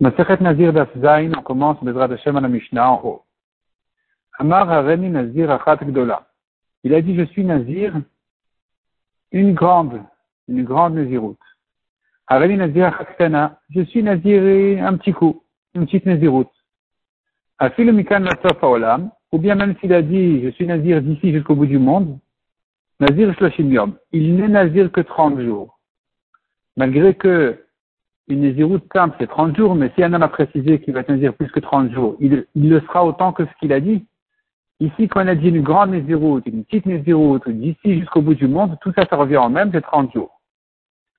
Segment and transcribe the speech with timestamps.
[0.00, 3.22] Masechet Nazir Zain, on commence Bezrat Hashem à la Mishnah en haut.
[4.38, 6.26] Amar Hareni Nazir Achat Gdola.
[6.82, 7.94] Il a dit, je suis Nazir,
[9.30, 10.02] une grande,
[10.48, 11.38] une grande Naziroute.
[12.26, 15.44] Hareni Nazir Achat je suis Nazir un petit coup,
[15.74, 16.50] une petite Naziroute.
[17.58, 21.54] Afil Mikan Latsof Olam, ou bien même s'il a dit, je suis Nazir d'ici jusqu'au
[21.54, 22.18] bout du monde,
[22.98, 23.96] Nazir Shloshim Yom.
[24.10, 25.78] Il n'est Nazir que 30 jours.
[26.76, 27.63] Malgré que
[28.28, 31.34] une Néziroute simple, c'est 30 jours, mais si un homme a précisé qu'il va tenir
[31.34, 34.06] plus que 30 jours, il, le sera autant que ce qu'il a dit.
[34.80, 38.48] Ici, quand on a dit une grande Néziroute, une petite Néziroute, d'ici jusqu'au bout du
[38.48, 40.40] monde, tout ça, ça revient en même, c'est 30 jours.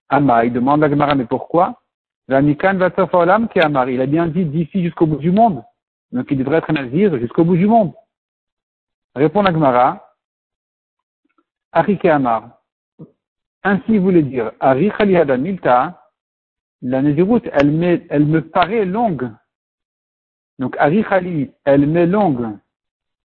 [0.09, 1.81] Ama, il demande à Gemara, mais pourquoi?
[2.27, 5.63] Il a bien dit d'ici jusqu'au bout du monde.
[6.11, 7.93] Donc il devrait être Nazir jusqu'au bout du monde.
[9.15, 10.11] Répond la Gemara,
[11.71, 12.07] Arike.
[13.63, 14.91] Ainsi voulait dire, Ari
[15.39, 16.04] Milta,
[16.87, 19.31] la Néziroute, elle, me paraît longue.
[20.59, 21.03] Donc, Ari
[21.65, 22.47] elle m'est longue.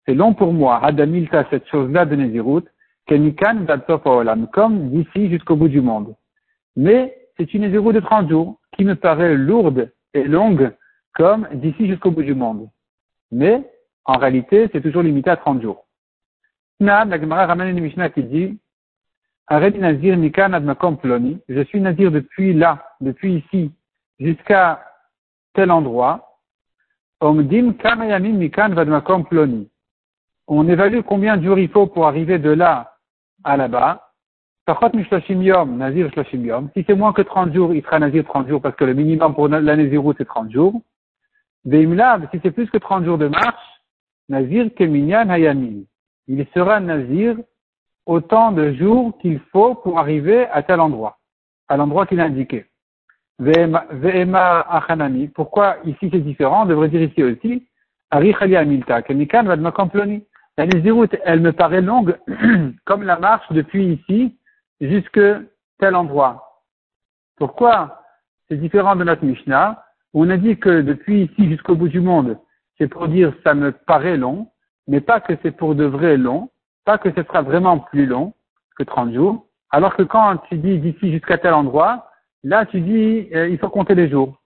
[0.05, 2.67] C'est long pour moi, Hadamilta, cette chose-là de Néziroute,
[3.07, 3.65] Kenikan
[4.05, 6.15] Olam, comme d'ici jusqu'au bout du monde.
[6.75, 10.71] Mais c'est une Néziroute de 30 jours qui me paraît lourde et longue
[11.15, 12.69] comme d'ici jusqu'au bout du monde.
[13.31, 13.63] Mais,
[14.05, 15.87] en réalité, c'est toujours limité à 30 jours.
[16.79, 18.59] La Gemara ramène une Mishnah qui dit,
[19.49, 20.17] Nazir.
[21.49, 23.71] Je suis Nazir depuis là, depuis ici,
[24.19, 24.83] jusqu'à
[25.53, 26.23] tel endroit.
[27.19, 29.69] Omdim Kamayamim Mikan Vadmakom Ploni.
[30.47, 32.93] On évalue combien de jours il faut pour arriver de là
[33.43, 34.03] à là-bas.
[34.67, 36.11] Nazir.
[36.13, 39.33] Si c'est moins que 30 jours, il sera Nazir 30 jours parce que le minimum
[39.33, 40.81] pour la Naziroute c'est 30 jours.
[41.65, 43.81] Veimlav, si c'est plus que 30 jours de marche,
[44.29, 45.83] Nazir Keminyan Hayamin.
[46.27, 47.37] Il sera Nazir
[48.07, 51.19] autant de jours qu'il faut pour arriver à tel endroit,
[51.67, 52.65] à l'endroit qu'il a indiqué.
[53.39, 55.27] Achanami.
[55.27, 56.63] Pourquoi ici c'est différent?
[56.63, 57.67] On devrait dire ici aussi,
[58.09, 60.25] Ari Amilta, Kemikan Vadmakamploni.
[60.57, 62.17] La route, elle me paraît longue,
[62.85, 64.39] comme la marche depuis ici
[64.81, 65.21] jusque
[65.77, 66.63] tel endroit.
[67.35, 68.01] Pourquoi
[68.47, 69.83] c'est différent de notre Mishnah?
[70.13, 72.39] On a dit que depuis ici jusqu'au bout du monde,
[72.79, 74.49] c'est pour dire ça me paraît long,
[74.87, 76.49] mais pas que c'est pour de vrai long,
[76.87, 78.33] pas que ce sera vraiment plus long
[78.77, 82.09] que 30 jours, alors que quand tu dis d'ici jusqu'à tel endroit,
[82.45, 84.41] là tu dis euh, il faut compter les jours.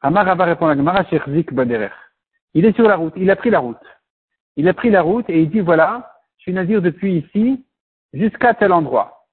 [0.00, 1.04] Amar va répondre à Gemara
[1.52, 1.90] Baderer.
[2.54, 3.86] Il est sur la route, il a pris la route.
[4.56, 7.66] Il a pris la route et il dit voilà, je suis nazir depuis ici
[8.14, 9.26] jusqu'à tel endroit.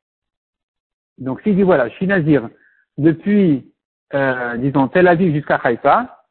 [1.20, 2.50] Donc s'il dit voilà, je suis nazir
[2.98, 3.74] depuis,
[4.14, 6.26] euh, disons, Tel Aviv jusqu'à Haïfa,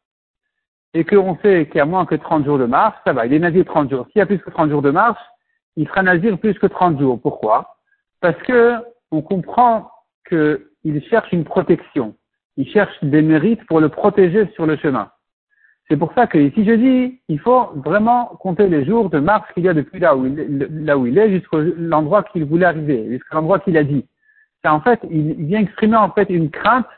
[0.93, 3.33] et qu'on sait qu'il y a moins que 30 jours de marche, ça va, il
[3.33, 4.07] est nazir 30 jours.
[4.09, 5.21] S'il y a plus que 30 jours de marche,
[5.79, 7.21] il sera nazir plus que 30 jours.
[7.21, 7.77] Pourquoi?
[8.21, 8.75] Parce que
[9.13, 9.89] on comprend
[10.29, 12.17] qu'il cherche une protection.
[12.57, 15.09] Il cherche des mérites pour le protéger sur le chemin.
[15.89, 19.55] C'est pour ça que si je dis, il faut vraiment compter les jours de marche
[19.55, 23.61] qu'il y a depuis là où il, est jusqu'à l'endroit qu'il voulait arriver, jusqu'à l'endroit
[23.61, 24.05] qu'il a dit.
[24.65, 26.89] En fait, il vient exprimer en fait une crainte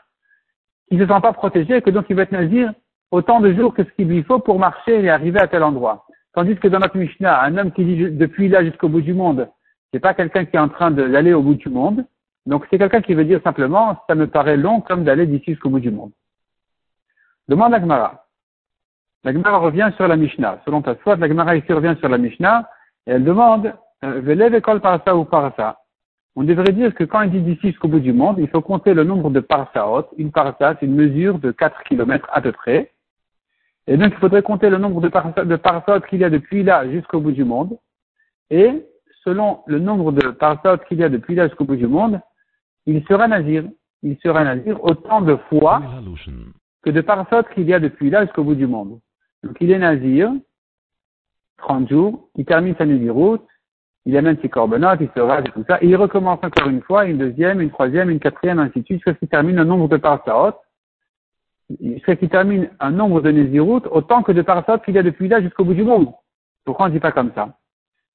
[0.89, 2.73] qu'il ne se sent pas protégé et que donc il va être nazir
[3.11, 6.05] autant de jours que ce qu'il lui faut pour marcher et arriver à tel endroit.
[6.33, 9.49] Tandis que dans notre Mishnah, un homme qui dit depuis là jusqu'au bout du monde,
[9.91, 12.05] c'est pas quelqu'un qui est en train d'aller au bout du monde.
[12.45, 15.69] Donc c'est quelqu'un qui veut dire simplement, ça me paraît long comme d'aller d'ici jusqu'au
[15.69, 16.11] bout du monde.
[17.47, 18.25] Demande la Gemara.
[19.23, 20.61] La Gemara revient sur la Mishnah.
[20.65, 22.69] Selon ta soit, la Gemara ici revient sur la Mishnah
[23.05, 25.81] et elle demande, euh, Velev école par ça ou par ça.
[26.35, 28.93] On devrait dire que quand il dit d'ici jusqu'au bout du monde, il faut compter
[28.93, 30.07] le nombre de parsaot.
[30.17, 32.91] Une parsa, c'est une mesure de 4 km à peu près.
[33.87, 35.33] Et donc, il faudrait compter le nombre de, par
[36.07, 37.77] qu'il y a depuis là jusqu'au bout du monde.
[38.49, 38.85] Et
[39.23, 42.19] selon le nombre de parasot qu'il y a depuis là jusqu'au bout du monde,
[42.85, 43.63] il sera nazir.
[44.03, 45.81] Il sera nazir autant de fois
[46.83, 48.99] que de parasot qu'il y a depuis là jusqu'au bout du monde.
[49.43, 50.31] Donc, il est nazir
[51.57, 53.45] 30 jours, il termine sa route,
[54.05, 56.81] il amène ses corbanotes, il se rase et tout ça, et il recommence encore une
[56.81, 59.63] fois, une deuxième, une troisième, une quatrième, ainsi de suite, jusqu'à ce qu'il termine le
[59.63, 60.57] nombre de parasot
[62.01, 65.27] serait qu'il termine un nombre de Nézirut autant que de parasot qu'il y a depuis
[65.27, 66.11] là jusqu'au bout du monde.
[66.65, 67.49] Pourquoi on ne dit pas comme ça?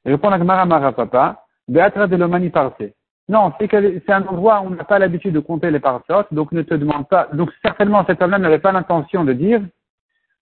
[0.05, 2.95] Répond la Mara Papa, Beatra de l'Omani Parsé.
[3.29, 6.63] Non, c'est un endroit où on n'a pas l'habitude de compter les parasot, donc ne
[6.63, 7.29] te demande pas.
[7.33, 9.61] Donc certainement cet homme-là n'avait pas l'intention de dire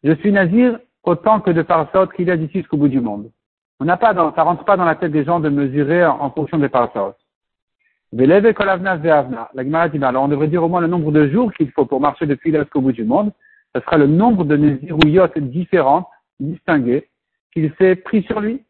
[0.02, 3.30] je suis nazir autant que de parasot qu'il y a d'ici jusqu'au bout du monde.
[3.80, 6.30] On n'a pas dans, ça rentre pas dans la tête des gens de mesurer en,
[6.30, 7.14] fonction des parasot.
[8.16, 11.84] La Gemara dit, alors on devrait dire au moins le nombre de jours qu'il faut
[11.84, 13.32] pour marcher depuis là jusqu'au bout du monde.
[13.74, 16.06] Ce sera le nombre de Nézirouyot différentes,
[16.38, 17.08] distinguées,
[17.52, 18.62] qu'il s'est pris sur lui.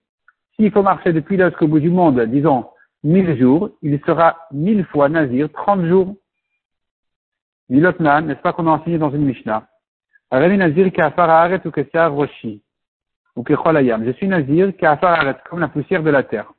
[0.57, 2.65] S'il faut marcher depuis là jusqu'au bout du monde, disons,
[3.03, 6.15] mille jours, il sera mille fois Nazir, trente jours.
[7.69, 9.67] Milotnan, n'est-ce pas qu'on a enseigné dans une Mishnah?
[10.33, 10.91] Nazir
[11.67, 12.63] ou Roshi.
[13.37, 13.45] Ou.
[13.47, 14.73] Je suis Nazir
[15.51, 16.51] comme la poussière de la terre.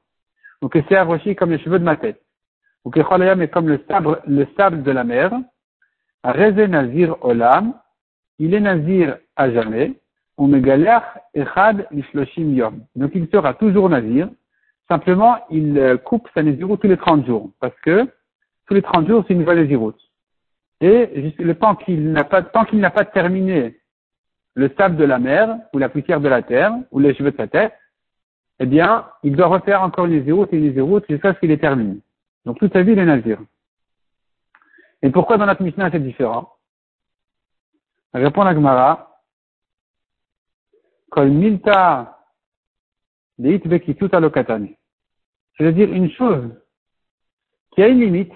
[0.61, 2.21] Ou Roshi, comme les cheveux de ma tête.
[2.85, 4.45] Ou Kecholayam est comme le sable, le
[4.83, 5.31] de la mer.
[7.21, 7.73] Olam.
[8.37, 9.93] Il est Nazir à jamais.
[10.37, 11.03] Megalach
[11.33, 12.81] Echad Lishloshim Yom.
[12.95, 14.29] Donc il sera toujours Nazir.
[14.87, 17.49] Simplement, il euh, coupe sa Naziroute tous les 30 jours.
[17.59, 18.07] Parce que
[18.67, 19.99] tous les 30 jours, c'est une nouvelle Naziroute.
[20.81, 23.79] Et le temps qu'il n'a pas, tant qu'il n'a pas terminé
[24.53, 27.38] le sable de la mer, ou la poussière de la terre, ou les cheveux de
[27.38, 27.73] sa tête,
[28.59, 31.57] eh bien, il doit refaire encore une zéroutes et une zéroutes jusqu'à ce qu'il est
[31.57, 31.97] terminé.
[32.45, 33.39] Donc toute sa vie, il est nazir.
[35.01, 36.53] Et pourquoi dans notre Mishnah c'est différent?
[38.13, 39.21] Répond la Gemara,
[41.09, 42.19] Kol milta
[43.38, 46.62] C'est-à-dire une chose
[47.71, 48.31] qui a une limite,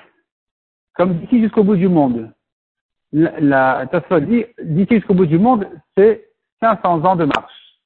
[0.96, 2.34] comme d'ici jusqu'au bout du monde.
[3.12, 3.86] La, la
[4.22, 5.68] dit, d'ici jusqu'au bout du monde,
[5.98, 6.30] c'est
[6.60, 7.80] 500 ans de marche.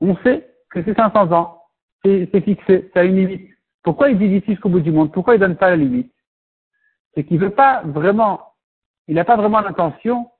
[0.00, 1.60] On sait que c'est 500 ans.
[2.04, 3.53] C'est fixé, ça a une limite.
[3.84, 5.12] Pourquoi il dit d'ici jusqu'au bout du monde?
[5.12, 6.12] Pourquoi il donne pas la limite?
[7.14, 8.40] C'est qu'il veut pas vraiment,
[9.06, 10.30] il n'a pas vraiment l'intention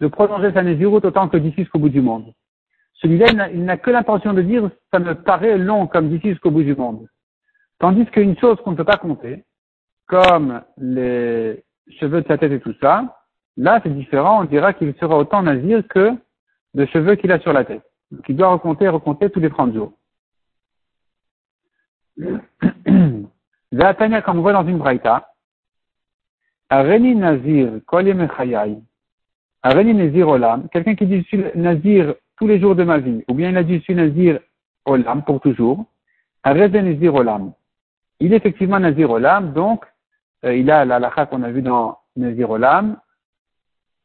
[0.00, 2.32] de prolonger sa Nézirut autant que d'ici jusqu'au bout du monde.
[2.94, 6.62] Celui-là, il n'a que l'intention de dire, ça me paraît long comme d'ici jusqu'au bout
[6.62, 7.06] du monde.
[7.78, 9.44] Tandis qu'une chose qu'on ne peut pas compter,
[10.06, 11.62] comme les
[12.00, 13.18] cheveux de sa tête et tout ça,
[13.58, 16.12] là c'est différent, on dira qu'il sera autant nazir que
[16.72, 17.82] de cheveux qu'il a sur la tête.
[18.10, 19.92] Donc il doit recompter, recompter tous les 30 jours.
[23.72, 25.32] Zatania, comme on voit dans une braïta,
[26.68, 28.78] Areni Nazir, Mechayai,
[29.62, 33.24] Areni Nazir Olam, quelqu'un qui dit je suis Nazir tous les jours de ma vie,
[33.28, 34.40] ou bien il a dit je suis Nazir
[34.84, 35.84] Olam pour toujours,
[36.42, 37.52] Areni Nazir Olam.
[38.20, 39.84] Il est effectivement Nazir Olam, donc
[40.44, 42.98] euh, il a la lacha qu'on a vu dans Nazir Olam.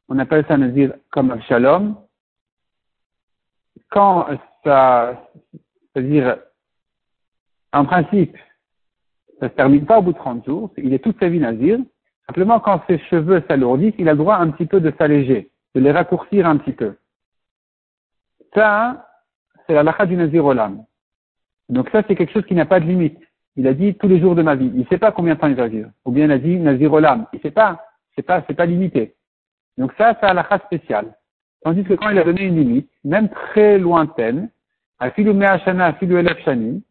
[0.10, 1.96] On appelle ça Nazir comme Shalom.
[3.90, 4.28] Quand
[4.64, 5.24] ça,
[5.94, 6.38] c'est-à-dire,
[7.72, 8.36] en principe,
[9.42, 11.80] ça se termine pas au bout de 30 jours, il est toute sa vie Nazir.
[12.28, 15.82] Simplement, quand ses cheveux s'alourdissent, il a le droit un petit peu de s'alléger, de
[15.82, 16.96] les raccourcir un petit peu.
[18.54, 19.08] Ça,
[19.66, 20.86] c'est la lacha du Nazir Olam.
[21.70, 23.18] Donc ça, c'est quelque chose qui n'a pas de limite.
[23.56, 24.72] Il a dit tous les jours de ma vie.
[24.74, 25.90] Il ne sait pas combien de temps il va vivre.
[26.06, 27.26] Ou bien il a dit Nazir Olam.
[27.34, 27.84] Il ne sait pas.
[28.16, 29.16] C'est pas, c'est pas limité.
[29.78, 31.16] Donc ça, c'est la race spéciale.
[31.64, 34.50] Tandis que quand il a donné une limite, même très lointaine,
[35.00, 36.84] à Filou Me'ashana, à Filou Elef Shani,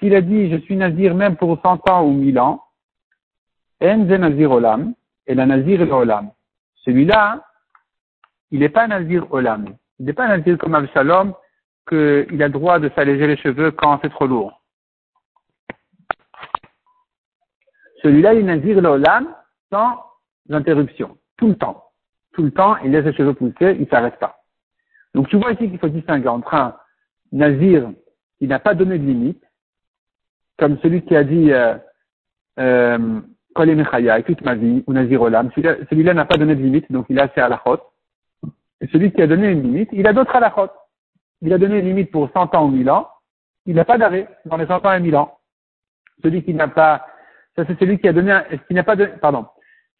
[0.00, 2.64] s'il a dit je suis Nazir même pour 100 ans ou 1000 ans,
[3.82, 4.94] En Nazir Olam,
[5.26, 6.30] et la Nazir Olam.
[6.84, 7.46] Celui-là,
[8.50, 9.76] il n'est pas Nazir Olam.
[9.98, 11.34] Il n'est pas Nazir comme Absalom,
[11.88, 14.60] qu'il a droit de s'alléger les cheveux quand c'est trop lourd.
[18.02, 19.34] Celui-là, il nazir l'olam
[19.70, 20.02] sans
[20.50, 21.84] interruption, tout le temps.
[22.32, 24.40] Tout le temps, il laisse ses cheveux pousser, il ne s'arrête pas.
[25.14, 26.76] Donc tu vois ici qu'il faut distinguer entre un
[27.32, 27.90] nazir
[28.38, 29.44] qui n'a pas donné de limite,
[30.60, 31.74] comme celui qui a dit euh,
[32.60, 33.20] euh,
[34.26, 37.28] toute ma vie, ou nazir olam, celui-là n'a pas donné de limite, donc il a
[37.34, 37.80] ses halachot.
[38.80, 40.70] Et celui qui a donné une limite, il a d'autres halachot.
[41.42, 43.08] Il a donné une limite pour 100 ans ou 1000 ans,
[43.66, 45.38] il n'a pas d'arrêt dans les 100 ans et 1000 ans.
[46.22, 47.06] Celui qui n'a pas
[47.56, 49.46] ça, c'est celui qui a donné, qui n'a pas pardon.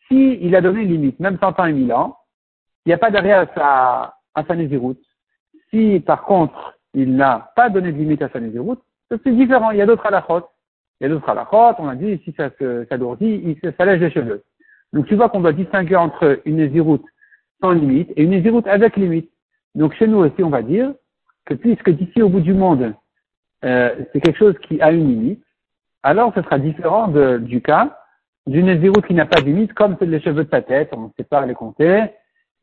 [0.08, 2.16] Si il a donné une limite, même 100 ans et 1000 ans,
[2.84, 4.54] il n'y a pas d'arrêt à sa, à sa
[5.70, 8.78] Si, par contre, il n'a pas donné de limite à sa Nézirut,
[9.24, 9.70] c'est différent.
[9.70, 10.46] Il y a d'autres halachot.
[11.00, 11.74] Il y a d'autres halachot.
[11.78, 12.50] On a dit, si ça
[12.88, 14.42] s'alourdit, il s'allège les cheveux.
[14.92, 17.00] Donc, tu vois qu'on doit distinguer entre une Nézirut
[17.60, 19.30] sans limite et une Nézirut avec limite.
[19.74, 20.92] Donc, chez nous aussi, on va dire
[21.46, 22.94] que puisque d'ici au bout du monde,
[23.64, 25.44] euh, c'est quelque chose qui a une limite,
[26.02, 27.96] alors ce sera différent de, du cas
[28.46, 31.08] d'une Nézirut qui n'a pas de limite, comme les cheveux de sa tête, on ne
[31.16, 32.04] sait pas les compter,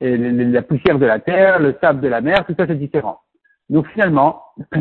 [0.01, 3.21] et la poussière de la terre, le sable de la mer, tout ça c'est différent.
[3.69, 4.43] Donc finalement,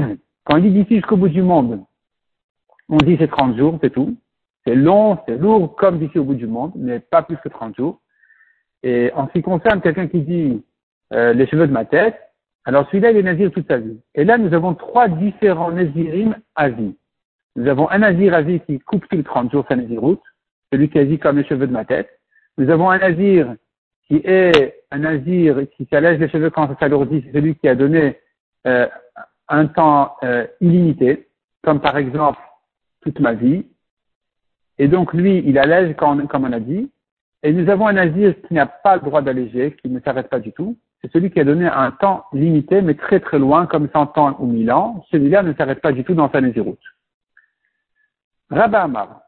[0.47, 1.85] quand il dit d'ici jusqu'au bout du monde,
[2.89, 4.17] on dit c'est 30 jours, c'est tout.
[4.65, 7.77] C'est long, c'est lourd, comme d'ici au bout du monde, mais pas plus que 30
[7.77, 8.01] jours.
[8.83, 10.65] Et en ce qui concerne quelqu'un qui dit
[11.13, 12.17] euh, les cheveux de ma tête,
[12.65, 14.01] alors celui-là il est nazir toute sa vie.
[14.15, 16.97] Et là nous avons trois différents nazirim à vie.
[17.57, 20.23] Nous avons un nazir à vie qui coupe tous les 30 jours sa naziroute,
[20.73, 22.09] celui qui agit comme les cheveux de ma tête.
[22.57, 23.55] Nous avons un nazir
[24.07, 27.75] qui est un nazir qui s'allège les cheveux quand ça s'alourdit, c'est celui qui a
[27.75, 28.21] donné
[28.69, 28.87] euh,
[29.49, 31.29] un temps euh, illimité,
[31.63, 32.41] comme par exemple
[33.03, 33.67] toute ma vie.
[34.79, 36.91] Et donc lui, il allège comme on a dit.
[37.43, 40.41] Et nous avons un nazir qui n'a pas le droit d'alléger, qui ne s'arrête pas
[40.41, 40.77] du tout.
[41.01, 44.37] C'est celui qui a donné un temps limité, mais très très loin, comme 100 ans
[44.41, 45.05] ou 1000 ans.
[45.11, 46.81] Celui-là ne s'arrête pas du tout dans sa naziroute.
[48.51, 49.21] Rabba Amar.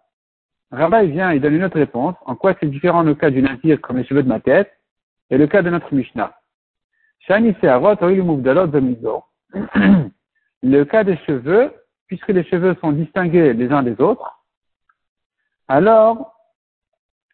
[0.71, 2.17] Rabba, il vient, il donne une autre réponse.
[2.27, 4.73] En quoi c'est différent le cas du nazir comme les cheveux de ma tête
[5.31, 6.35] et le cas de notre Mishnah?
[10.63, 11.73] Le cas des cheveux,
[12.07, 14.39] puisque les cheveux sont distingués les uns des autres,
[15.69, 16.35] alors,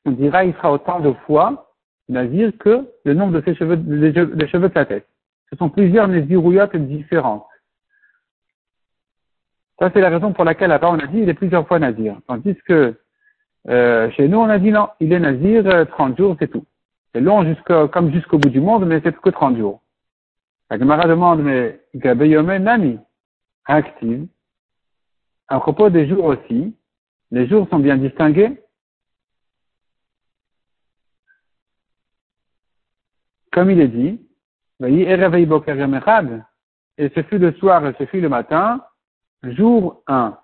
[0.04, 1.70] on dira, il sera autant de fois
[2.08, 3.76] nazir que le nombre de ses cheveux,
[4.48, 5.06] cheveux de sa tête.
[5.50, 7.46] Ce sont plusieurs nazirouillottes différentes.
[9.78, 12.16] Ça, c'est la raison pour laquelle là-bas on a dit il est plusieurs fois nazir.
[12.26, 12.94] Tandis que
[13.68, 16.64] euh, chez nous, on a dit non, il est nazir 30 euh, jours, c'est tout.
[17.12, 19.80] C'est long jusqu'au, comme jusqu'au bout du monde, mais c'est que 30 jours.
[20.70, 22.98] La Gemara demande, mais Gabeyome Nami,
[23.66, 24.26] active.
[25.48, 26.74] À propos des jours aussi,
[27.30, 28.60] les jours sont bien distingués.
[33.52, 34.20] Comme il est dit,
[34.80, 35.06] et
[37.14, 38.84] ce fut le soir et ce fut le matin,
[39.44, 40.36] jour 1.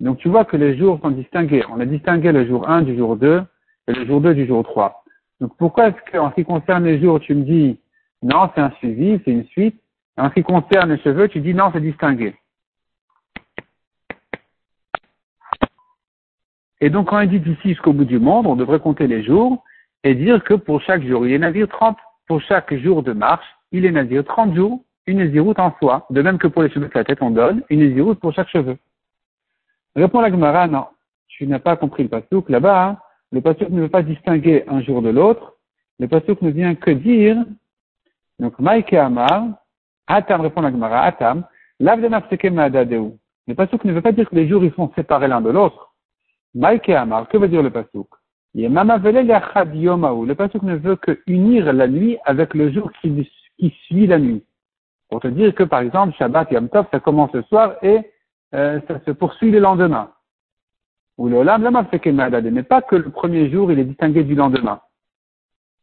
[0.00, 1.64] Donc tu vois que les jours sont distingués.
[1.70, 3.42] On a distingué le jour 1 du jour 2
[3.88, 5.04] et le jour 2 du jour 3.
[5.40, 7.80] Donc pourquoi est-ce qu'en ce qui concerne les jours, tu me dis
[8.22, 9.80] non, c'est un suivi, c'est une suite.
[10.16, 12.34] En ce qui concerne les cheveux, tu dis non, c'est distingué.
[16.80, 19.64] Et donc quand on dit d'ici jusqu'au bout du monde, on devrait compter les jours
[20.04, 21.96] et dire que pour chaque jour, il est navire 30.
[22.26, 26.06] Pour chaque jour de marche, il est navire 30 jours, une éziroute en soi.
[26.10, 28.48] De même que pour les cheveux de la tête, on donne une éziroute pour chaque
[28.48, 28.78] cheveu.
[29.96, 30.86] Répond la Gemara, non,
[31.28, 32.48] tu n'as pas compris le pasouk.
[32.48, 32.98] Là-bas, hein.
[33.30, 35.56] le pasouk ne veut pas distinguer un jour de l'autre.
[35.98, 37.36] Le pasouk ne vient que dire,
[38.42, 39.50] donc, Maïke Amar,
[40.08, 41.44] Atam répond la Gemara, Atam,
[41.78, 45.94] Le pasouk ne veut pas dire que les jours ils sont séparés l'un de l'autre.
[46.52, 48.08] Maïke Amar, que veut dire le pasouk?
[48.54, 53.32] Le pasouk ne veut que unir la nuit avec le jour qui,
[53.86, 54.44] suit la nuit.
[55.08, 58.00] Pour te dire que, par exemple, Shabbat Yom Tov, ça commence le soir et
[58.54, 60.10] euh, ça se poursuit le lendemain.
[61.16, 64.80] Ou le Olam mais pas que le premier jour, il est distingué du lendemain.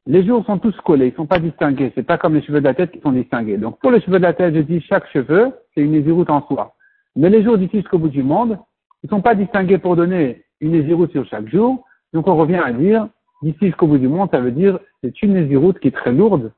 [0.10, 1.92] Les jours sont tous collés, ils sont pas distingués.
[1.94, 3.58] C'est pas comme les cheveux de la tête qui sont distingués.
[3.58, 6.42] Donc, pour les cheveux de la tête, je dis chaque cheveu, c'est une éziroute en
[6.48, 6.74] soi.
[7.16, 8.58] Mais les jours d'ici jusqu'au bout du monde,
[9.04, 11.86] ils sont pas distingués pour donner une éziroute sur chaque jour.
[12.12, 13.08] Donc, on revient à dire,
[13.44, 16.54] d'ici jusqu'au bout du monde, ça veut dire, c'est une éziroute qui est très lourde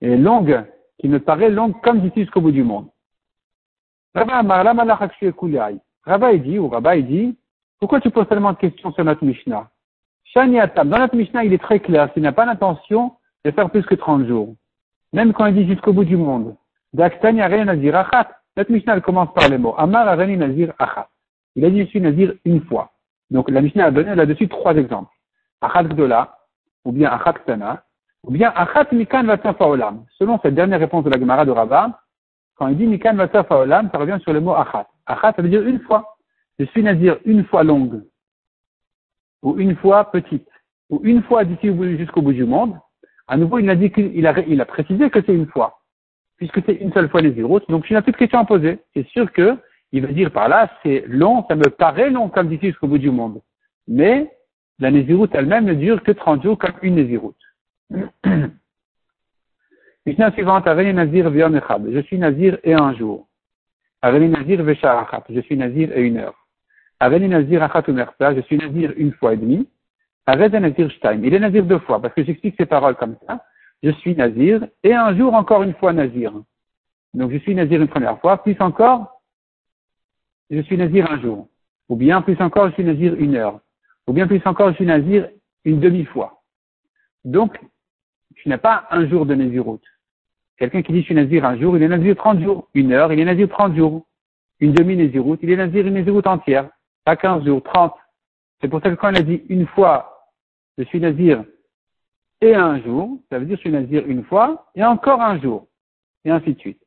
[0.00, 0.64] et longue,
[0.98, 2.88] qui me paraît longue comme d'ici jusqu'au bout du monde.
[4.16, 4.42] Rabba
[6.32, 7.36] il dit, ou Rabba il dit,
[7.78, 9.70] pourquoi tu poses tellement de questions sur notre Mishnah?
[10.36, 13.12] Dans notre Mishnah, il est très clair, s'il n'a pas l'intention
[13.46, 14.54] de faire plus que 30 jours.
[15.14, 16.54] Même quand il dit jusqu'au bout du monde.
[16.92, 19.74] Notre Mishnah, commence par les mots.
[19.78, 21.08] Amar Areni Nazir Achat.
[21.54, 22.90] Il a dit, je suis Nazir une fois.
[23.30, 25.10] Donc, la Mishnah a donné là-dessus trois exemples.
[25.62, 26.36] Achat Gdola,
[26.84, 27.82] ou bien Achat Ktana,
[28.22, 30.04] ou bien Achat Mikan Vatsafa Olam.
[30.18, 31.98] Selon cette dernière réponse de la Gemara de Rabba,
[32.56, 34.86] quand il dit Mikan Vatsafa Olam, ça revient sur le mot Achat.
[35.06, 36.16] Achat, ça veut dire une fois.
[36.58, 38.02] Je suis Nazir une fois longue,
[39.42, 40.48] ou une fois petite,
[40.90, 42.78] ou une fois d'ici jusqu'au bout du monde.
[43.28, 45.80] À nouveau, il a dit qu'il a, précisé que c'est une fois,
[46.36, 47.60] puisque c'est une seule fois les zéros.
[47.68, 48.78] Donc, je n'ai plus de questions à poser.
[48.94, 49.58] C'est sûr que
[49.92, 52.98] il va dire par là, c'est long, ça me paraît long comme d'ici jusqu'au bout
[52.98, 53.40] du monde.
[53.88, 54.30] Mais
[54.78, 57.36] la Néziroute elle-même ne dure que 30 jours comme une Néziroute.
[60.06, 61.32] Mishnah suivante, Aveni Nazir.
[61.32, 63.26] Je suis Nazir et un jour.
[64.02, 64.64] Nazir.
[65.30, 66.45] Je suis Nazir et une heure.
[67.00, 68.34] Aveni Nazir Achat Umersa.
[68.34, 69.68] Je suis Nazir une fois et demie.
[70.26, 71.22] Aveni Nazir Shtaim.
[71.24, 73.44] Il est Nazir deux fois parce que j'explique ces paroles comme ça.
[73.82, 76.32] Je suis Nazir et un jour encore une fois Nazir.
[77.14, 79.20] Donc je suis Nazir une première fois, plus encore,
[80.50, 81.48] je suis Nazir un jour.
[81.88, 83.60] Ou bien plus encore, je suis Nazir une heure.
[84.06, 85.28] Ou bien plus encore, je suis Nazir
[85.64, 86.42] une demi-fois.
[87.24, 87.58] Donc,
[88.36, 89.84] tu n'as pas un jour de Naziroute.
[90.58, 92.68] Quelqu'un qui dit je suis Nazir un jour, il est Nazir 30 jours.
[92.74, 94.06] Une heure, il est Nazir 30 jours.
[94.60, 96.68] Une demi-Naziroute, il est Nazir une Naziroute entière.
[97.06, 97.94] Pas 15 jours, 30.
[98.60, 100.26] C'est pour ça que quand il a dit une fois,
[100.76, 101.44] je suis Nazir
[102.40, 105.68] et un jour, ça veut dire je suis Nazir une fois et encore un jour.
[106.24, 106.82] Et ainsi de suite.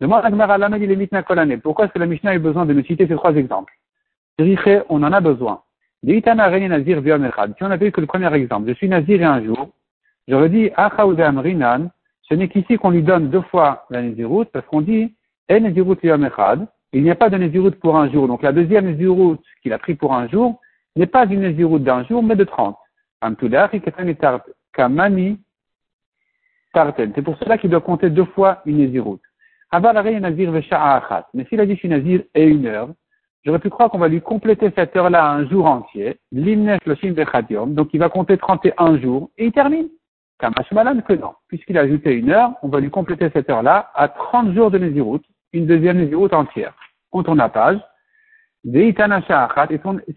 [0.00, 2.82] Demande à Lamed, il est Pourquoi est-ce que la Mishnah a eu besoin de me
[2.82, 3.72] citer ces trois exemples?
[4.88, 5.62] on en a besoin.
[6.04, 9.68] Si on eu que le premier exemple, je suis Nazir et un jour,
[10.26, 15.14] j'aurais dit, ce n'est qu'ici qu'on lui donne deux fois la Nézirut, parce qu'on dit,
[16.92, 18.28] il n'y a pas de Nézirut pour un jour.
[18.28, 20.60] Donc la deuxième Nézirut qu'il a pris pour un jour
[20.96, 22.76] n'est pas une Nézirut d'un jour, mais de trente.
[26.74, 29.20] C'est pour cela qu'il doit compter deux fois une Nézirut.
[29.72, 32.88] Mais s'il a dit je suis Nazir et une heure,
[33.44, 38.08] J'aurais pu croire qu'on va lui compléter cette heure-là un jour entier, donc il va
[38.08, 39.88] compter 31 jours, et il termine.
[40.38, 41.32] Que non.
[41.48, 44.78] Puisqu'il a ajouté une heure, on va lui compléter cette heure-là à 30 jours de
[44.78, 46.74] Nézirut, une deuxième Nézirut entière.
[47.12, 47.78] On tourne la page.
[48.64, 48.94] Et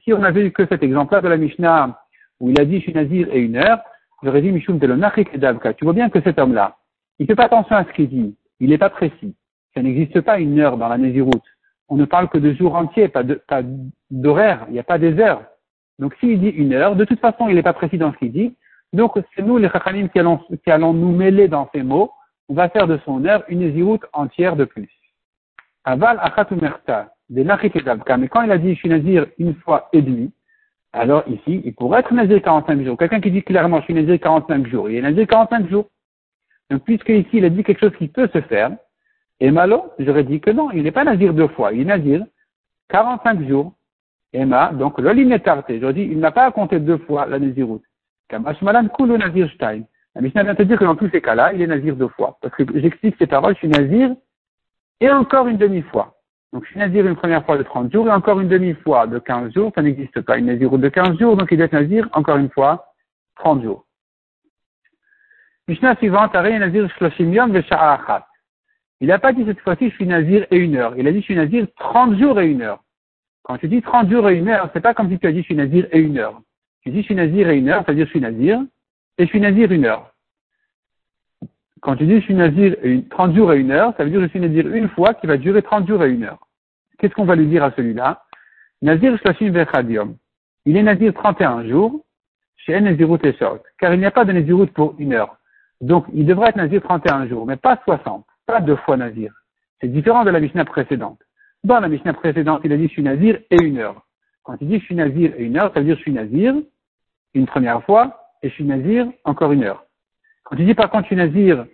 [0.03, 1.99] si on avait eu que cet exemple-là de la Mishnah,
[2.39, 3.79] où il a dit je suis Nazir et une heure,
[4.23, 6.77] j'aurais dit Mishum Tu vois bien que cet homme-là,
[7.19, 8.35] il fait pas attention à ce qu'il dit.
[8.59, 9.35] Il n'est pas précis.
[9.73, 11.43] Ça n'existe pas une heure dans la Néziroute.
[11.89, 13.23] On ne parle que de jours entiers, pas
[14.09, 14.65] d'horaire.
[14.67, 15.43] Il n'y a pas des heures.
[15.99, 18.31] Donc s'il dit une heure, de toute façon, il n'est pas précis dans ce qu'il
[18.31, 18.55] dit.
[18.93, 22.11] Donc c'est nous, les Chachanim, qui allons, qui allons nous mêler dans ces mots.
[22.47, 24.89] On va faire de son heure une Néziroute entière de plus.
[25.85, 30.31] Aval achatumerta, des Mais quand il a dit je suis nazir une fois et demi,
[30.93, 32.97] alors ici, il pourrait être nazir 45 jours.
[32.97, 35.85] Quelqu'un qui dit clairement je suis nazir 45 jours, il est nazir 45 jours.
[36.69, 38.71] Donc puisque ici il a dit quelque chose qui peut se faire,
[39.39, 42.25] et Malo, j'aurais dit que non, il n'est pas nazir deux fois, il est nazir
[42.89, 43.73] 45 jours.
[44.33, 45.79] Emma, donc le tarté.
[45.79, 47.83] j'aurais dit, il n'a pas à compter deux fois la naziroute.
[48.27, 49.83] Kamashmalan kulu nazir stein.
[50.13, 52.37] La Mishnah vient te dire que dans tous ces cas-là, il est nazir deux fois.
[52.41, 54.15] Parce que j'explique ces paroles, je suis nazir
[54.99, 56.15] et encore une demi-fois.
[56.53, 59.19] Donc, je suis nazir une première fois de 30 jours et encore une demi-fois de
[59.19, 59.71] 15 jours.
[59.75, 62.49] Ça n'existe pas une naziroute de 15 jours, donc il doit être nazir encore une
[62.49, 62.93] fois
[63.35, 63.85] 30 jours.
[65.67, 66.87] Mishnah suivante, nazir
[67.71, 68.27] achat.
[69.01, 70.93] Il n'a pas dit cette fois-ci, je suis nazir et une heure.
[70.97, 72.81] Il a dit, je suis nazir 30 jours et une heure.
[73.43, 75.39] Quand tu dis 30 jours et une heure, c'est pas comme si tu as dit,
[75.39, 76.41] je suis nazir et une heure.
[76.81, 78.61] Tu dis, je suis nazir et une heure, c'est-à-dire, je suis nazir,
[79.17, 80.14] et je suis nazir une heure.
[81.85, 82.75] Quand tu dis, je suis nazir
[83.11, 85.37] 30 jours et une heure, ça veut dire, je suis nazir une fois qui va
[85.37, 86.39] durer 30 jours et une heure.
[86.97, 88.23] Qu'est-ce qu'on va lui dire à celui-là?
[88.81, 90.15] Nazir shlashim vechadium.
[90.65, 92.03] Il est nazir 31 jours,
[92.55, 93.35] chez Nazirut et
[93.77, 95.37] car il n'y a pas de nazirut pour une heure.
[95.79, 99.31] Donc, il devrait être nazir 31 jours, mais pas 60 pas deux fois nazir.
[99.79, 101.19] C'est différent de la Mishnah précédente.
[101.63, 104.07] Dans la Mishnah précédente, il a dit je suis nazir et une heure.
[104.41, 106.55] Quand il dit je suis nazir et une heure, ça veut dire je suis nazir
[107.35, 109.83] une première fois et je suis nazir encore une heure.
[110.45, 111.65] Quand il dit par contre je suis nazir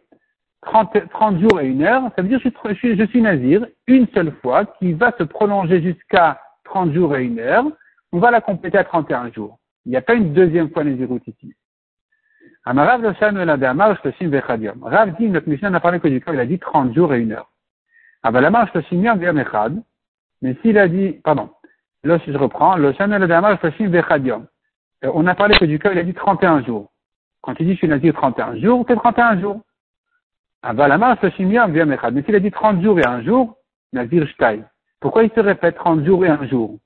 [0.61, 4.07] 30, 30 jours et une heure, ça veut dire je suis, je suis nazir une
[4.13, 7.65] seule fois qui va se prolonger jusqu'à 30 jours et une heure.
[8.11, 9.57] On va la compléter à 31 jours.
[9.85, 11.55] Il n'y a pas une deuxième fois naziroute ici.
[12.65, 13.01] Rav
[15.17, 17.31] dit, notre Mishnah n'a parlé que du cas, il a dit 30 jours et une
[17.31, 17.49] heure.
[18.23, 19.81] Yom Echad.
[20.43, 21.49] Mais s'il a dit, pardon,
[22.03, 22.77] là, si je reprends.
[25.03, 26.91] Euh, on n'a parlé que du cas, il a dit 31 jours.
[27.41, 29.61] Quand il dit je suis nazir 31 jours, c'est 31 jours.
[30.63, 32.13] Avalama Shloshim Yom Echad.
[32.13, 33.57] Mais s'il a dit 30 jours et un jour,
[33.93, 34.63] nazir Shtai.
[34.99, 36.77] Pourquoi il se répète 30 jours et un jour?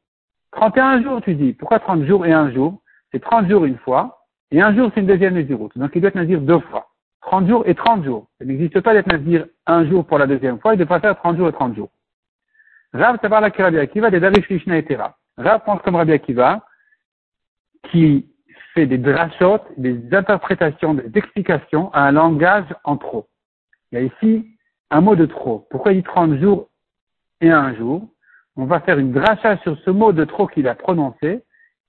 [0.52, 1.54] 31 jours, tu dis.
[1.54, 2.82] Pourquoi 30 jours et un jour?
[3.12, 5.78] C'est 30 jours une fois, et un jour, c'est une deuxième naziroute.
[5.78, 6.90] Donc, il doit être nazir deux fois.
[7.22, 8.28] 30 jours et 30 jours.
[8.40, 10.76] Il n'existe pas d'être nazir un jour pour la deuxième fois.
[10.76, 11.90] Il pas faire 30 jours et 30 jours.
[12.94, 14.98] Rav Tabarla Rabbi Akiva, des Darish Lishna et
[15.38, 16.62] Rav pense comme Rabbi Akiva,
[17.90, 18.30] qui
[18.74, 23.28] fait des drashot, des interprétations, des explications à un langage en trop.
[23.96, 24.48] Il y a ici
[24.92, 25.66] un mot de trop.
[25.70, 26.70] Pourquoi il dit 30 jours
[27.42, 28.08] et un jour?
[28.58, 31.42] On va faire une dracha sur ce mot de trop qu'il a prononcé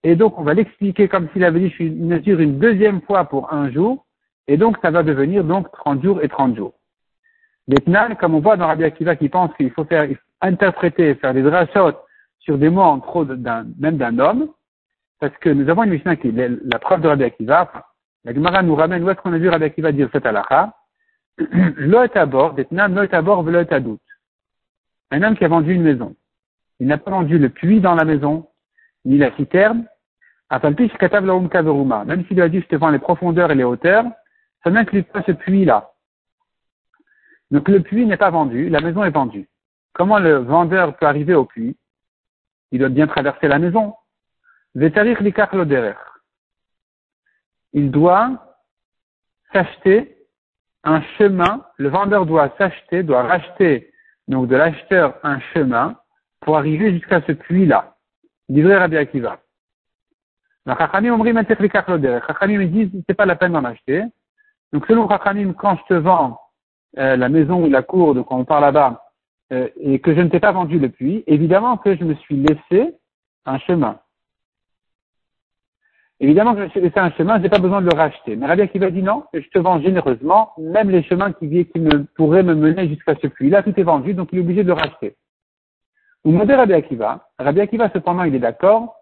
[0.08, 3.52] et donc, on va l'expliquer comme s'il avait dit, je nazir une deuxième fois pour
[3.52, 4.06] un jour.
[4.46, 6.74] Et donc, ça va devenir donc 30 jours et 30 jours.
[7.66, 10.08] Maintenant, comme on voit dans Rabbi Akiva qui pense qu'il faut faire,
[10.40, 11.98] interpréter, faire des drachot
[12.38, 14.48] sur des mots en trop d'un, même d'un homme,
[15.18, 17.68] parce que nous avons une mission qui est la preuve de Rabbi Akiva.
[18.24, 20.72] La Gemara nous ramène où est-ce qu'on a vu Rabbi Akiva dire cette halakha?
[21.38, 24.00] Lo et abord, detnan, lo et abord, velo et adout.
[25.10, 26.16] Un homme qui a vendu une maison.
[26.80, 28.48] Il n'a pas vendu le puits dans la maison,
[29.04, 29.86] ni la citerne,
[30.50, 34.04] même s'il a dit je te vends les profondeurs et les hauteurs,
[34.62, 35.90] ça n'inclut pas ce puits-là.
[37.50, 39.48] Donc le puits n'est pas vendu, la maison est vendue.
[39.92, 41.76] Comment le vendeur peut arriver au puits?
[42.70, 43.94] Il doit bien traverser la maison.
[47.72, 48.56] Il doit
[49.52, 50.15] s'acheter
[50.86, 53.90] un chemin, le vendeur doit s'acheter, doit racheter
[54.28, 55.96] donc de l'acheteur un chemin
[56.40, 57.96] pour arriver jusqu'à ce puits-là.
[58.48, 59.38] Livré Rabbi Akiva.
[62.26, 64.04] Chachamim ils disent, c'est pas la peine d'en acheter.
[64.72, 66.40] Donc, selon Chachamim, quand je te vends
[66.98, 69.04] euh, la maison ou la cour, de quand on parle là-bas,
[69.52, 72.36] euh, et que je ne t'ai pas vendu le puits, évidemment que je me suis
[72.36, 72.96] laissé
[73.44, 73.98] un chemin.
[76.18, 78.36] Évidemment que un chemin, je n'ai pas besoin de le racheter.
[78.36, 82.42] Mais Rabbi Akiva dit non, je te vends généreusement, même les chemins qui, me, pourraient
[82.42, 85.16] me mener jusqu'à ce puits-là, tout est vendu, donc il est obligé de le racheter.
[86.24, 88.96] Ou Rabbi Akiva, Rabbi Akiva cependant il est d'accord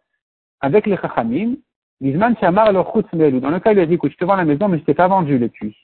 [0.61, 1.57] avec les Chachamim,
[2.40, 4.79] Shamar le Dans le cas, il a dit, écoute, je te vends la maison, mais
[4.79, 5.77] je t'ai pas vendu le puits.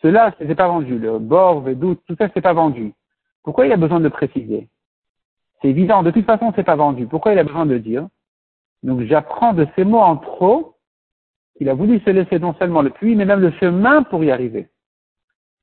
[0.00, 0.98] Cela, je t'ai pas vendu.
[0.98, 2.92] Le bord, Vedou, tout ça, c'est pas vendu.
[3.42, 4.68] Pourquoi il a besoin de préciser?
[5.60, 6.02] C'est évident.
[6.02, 7.06] De toute façon, c'est pas vendu.
[7.06, 8.06] Pourquoi il a besoin de dire?
[8.82, 10.76] Donc j'apprends de ces mots en trop
[11.56, 14.30] qu'il a voulu se laisser non seulement le puits, mais même le chemin pour y
[14.30, 14.68] arriver.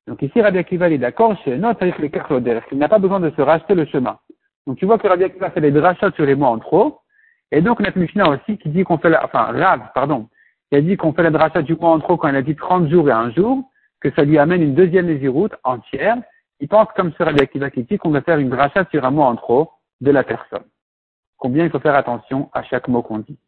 [0.06, 3.74] Donc ici, Rabbi Akiva est d'accord chez notre il n'a pas besoin de se racheter
[3.74, 4.18] le chemin.
[4.66, 7.00] Donc tu vois que Rabbi Akiva fait les drachats sur les mots en trop,
[7.52, 10.28] et donc notre Mishnah aussi qui dit qu'on fait la, enfin Rav, pardon,
[10.70, 12.54] il a dit qu'on fait la drachat du mois en trop quand il a dit
[12.54, 13.64] 30 jours et un jour,
[14.00, 16.16] que ça lui amène une deuxième Néziroute entière.
[16.60, 19.10] Il pense comme ce Rabbi Akiva qui dit qu'on va faire une drachat sur un
[19.10, 20.64] mot en trop de la personne
[21.40, 23.38] combien il faut faire attention à chaque mot qu'on dit.